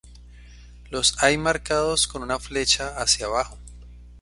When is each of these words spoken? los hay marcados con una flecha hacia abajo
los 0.89 1.15
hay 1.21 1.37
marcados 1.37 2.07
con 2.07 2.23
una 2.23 2.39
flecha 2.39 2.99
hacia 2.99 3.27
abajo 3.27 3.55